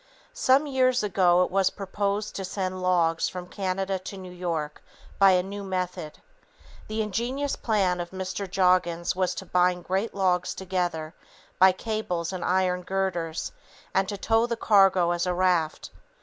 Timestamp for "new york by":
4.17-5.33